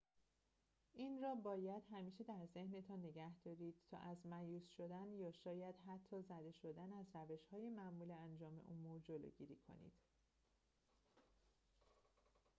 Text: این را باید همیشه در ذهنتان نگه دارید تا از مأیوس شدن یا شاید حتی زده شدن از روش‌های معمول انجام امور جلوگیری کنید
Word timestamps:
این 0.93 1.21
را 1.21 1.35
باید 1.35 1.83
همیشه 1.91 2.23
در 2.23 2.45
ذهنتان 2.45 2.99
نگه 2.99 3.35
دارید 3.45 3.75
تا 3.91 3.97
از 3.97 4.25
مأیوس 4.25 4.67
شدن 4.77 5.13
یا 5.13 5.31
شاید 5.31 5.75
حتی 5.87 6.21
زده 6.21 6.51
شدن 6.51 6.93
از 6.93 7.05
روش‌های 7.13 7.69
معمول 7.69 8.11
انجام 8.11 8.61
امور 8.69 8.99
جلوگیری 8.99 9.55
کنید 9.67 9.93